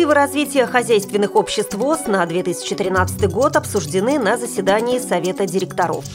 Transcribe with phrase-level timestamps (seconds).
[0.00, 6.06] Перспективы развития хозяйственных обществ ВОЗ на 2013 год обсуждены на заседании Совета директоров.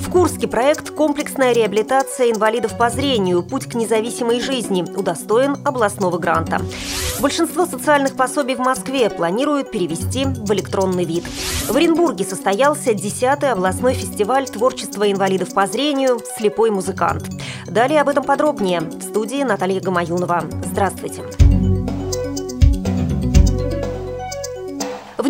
[0.00, 3.42] В Курске проект «Комплексная реабилитация инвалидов по зрению.
[3.42, 6.60] Путь к независимой жизни» удостоен областного гранта.
[7.20, 11.24] Большинство социальных пособий в Москве планируют перевести в электронный вид.
[11.70, 17.30] В Оренбурге состоялся 10-й областной фестиваль творчества инвалидов по зрению «Слепой музыкант».
[17.66, 18.80] Далее об этом подробнее.
[18.80, 20.44] В студии Наталья Гамаюнова.
[20.66, 21.22] Здравствуйте.
[21.22, 21.41] В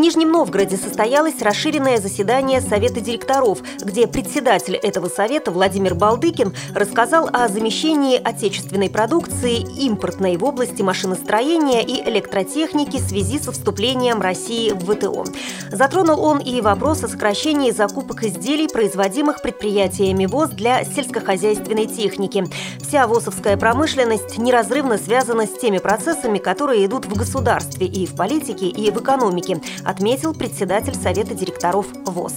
[0.02, 7.46] Нижнем Новгороде состоялось расширенное заседание Совета директоров, где председатель этого совета Владимир Балдыкин рассказал о
[7.46, 14.92] замещении отечественной продукции импортной в области машиностроения и электротехники в связи со вступлением России в
[14.92, 15.24] ВТО.
[15.70, 22.44] Затронул он и вопрос о сокращении закупок изделий, производимых предприятиями ВОЗ для сельскохозяйственной техники.
[22.80, 28.66] Вся ВОЗовская промышленность неразрывно связана с теми процессами, которые идут в государстве и в политике,
[28.66, 29.60] и в экономике,
[29.92, 32.34] отметил председатель Совета директоров ВОЗ.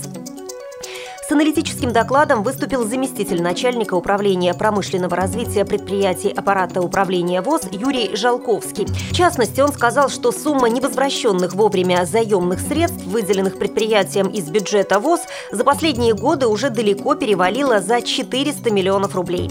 [1.28, 8.86] С аналитическим докладом выступил заместитель начальника управления промышленного развития предприятий аппарата управления ВОЗ Юрий Жалковский.
[8.86, 15.22] В частности, он сказал, что сумма невозвращенных вовремя заемных средств, выделенных предприятиям из бюджета ВОЗ,
[15.52, 19.50] за последние годы уже далеко перевалила за 400 миллионов рублей.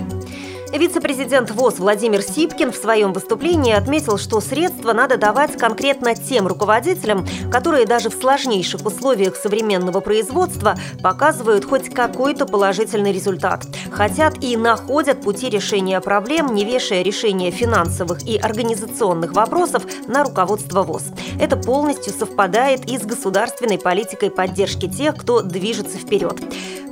[0.79, 7.25] Вице-президент ВОЗ Владимир Сипкин в своем выступлении отметил, что средства надо давать конкретно тем руководителям,
[7.53, 13.65] которые даже в сложнейших условиях современного производства показывают хоть какой-то положительный результат.
[13.93, 20.83] Хотят и находят пути решения проблем, не вешая решения финансовых и организационных вопросов на руководство
[20.83, 21.05] ВОЗ.
[21.41, 26.41] Это полностью совпадает и с государственной политикой поддержки тех, кто движется вперед.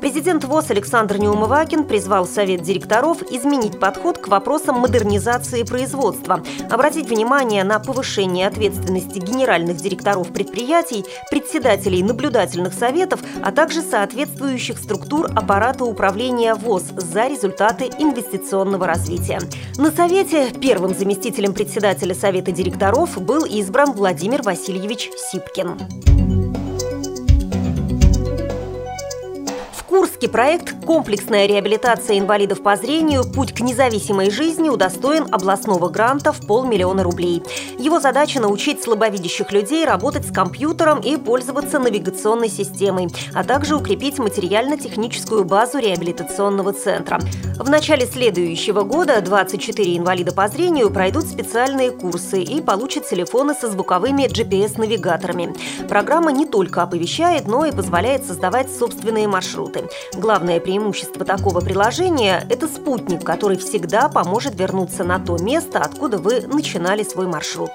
[0.02, 7.64] Президент ВОЗ Александр Неумывакин призвал Совет директоров изменить подход к вопросам модернизации производства, обратить внимание
[7.64, 16.54] на повышение ответственности генеральных директоров предприятий, председателей наблюдательных советов, а также соответствующих структур аппарата управления
[16.54, 19.40] ВОЗ за результаты инвестиционного развития.
[19.78, 26.21] На Совете первым заместителем председателя Совета директоров был избран Владимир Васильевич Сипкин.
[29.92, 33.24] Курский проект «Комплексная реабилитация инвалидов по зрению.
[33.24, 37.42] Путь к независимой жизни» удостоен областного гранта в полмиллиона рублей.
[37.78, 44.18] Его задача– научить слабовидящих людей работать с компьютером и пользоваться навигационной системой, а также укрепить
[44.18, 47.20] материально-техническую базу реабилитационного центра.
[47.58, 53.70] В начале следующего года 24 инвалида по зрению пройдут специальные курсы и получат телефоны со
[53.70, 55.54] звуковыми GPS-навигаторами.
[55.86, 59.81] Программа не только оповещает, но и позволяет создавать собственные маршруты.
[60.14, 66.42] Главное преимущество такого приложения– это спутник, который всегда поможет вернуться на то место, откуда вы
[66.42, 67.70] начинали свой маршрут.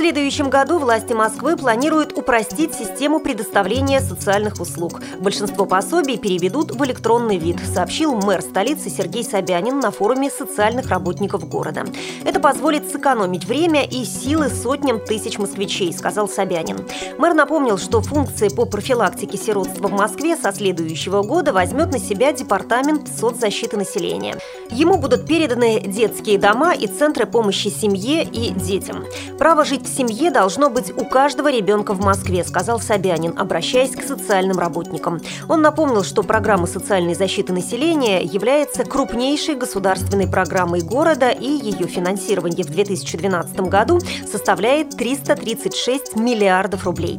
[0.00, 5.02] Следующем году власти Москвы планируют упростить систему предоставления социальных услуг.
[5.18, 11.46] Большинство пособий переведут в электронный вид, сообщил мэр столицы Сергей Собянин на форуме социальных работников
[11.46, 11.84] города.
[12.24, 16.78] Это позволит сэкономить время и силы сотням тысяч москвичей, сказал Собянин.
[17.18, 22.32] Мэр напомнил, что функции по профилактике сиротства в Москве со следующего года возьмет на себя
[22.32, 24.38] Департамент соцзащиты населения.
[24.70, 29.04] Ему будут переданы детские дома и центры помощи семье и детям.
[29.38, 34.58] Право жить семье должно быть у каждого ребенка в Москве, сказал Собянин, обращаясь к социальным
[34.58, 35.20] работникам.
[35.48, 42.64] Он напомнил, что программа социальной защиты населения является крупнейшей государственной программой города, и ее финансирование
[42.64, 47.18] в 2012 году составляет 336 миллиардов рублей.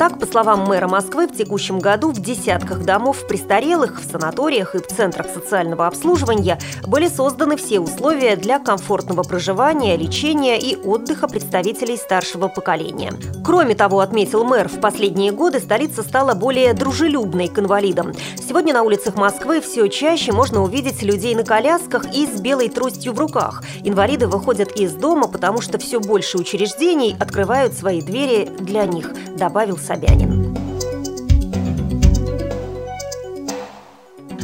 [0.00, 4.78] Так, по словам мэра Москвы, в текущем году в десятках домов престарелых, в санаториях и
[4.78, 11.98] в центрах социального обслуживания были созданы все условия для комфортного проживания, лечения и отдыха представителей
[11.98, 13.12] старшего поколения.
[13.44, 18.14] Кроме того, отметил мэр, в последние годы столица стала более дружелюбной к инвалидам.
[18.38, 23.12] Сегодня на улицах Москвы все чаще можно увидеть людей на колясках и с белой тростью
[23.12, 23.62] в руках.
[23.84, 29.76] Инвалиды выходят из дома, потому что все больше учреждений открывают свои двери для них, добавил
[29.90, 30.56] Собянин.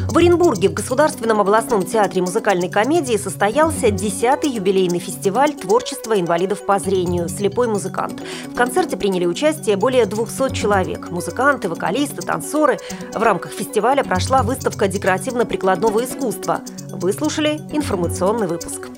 [0.09, 6.79] В Оренбурге в Государственном областном театре музыкальной комедии состоялся 10-й юбилейный фестиваль творчества инвалидов по
[6.79, 8.21] зрению «Слепой музыкант».
[8.47, 12.79] В концерте приняли участие более 200 человек– музыканты, вокалисты, танцоры.
[13.13, 16.59] В рамках фестиваля прошла выставка декоративно-прикладного искусства.
[16.89, 18.96] Выслушали информационный выпуск.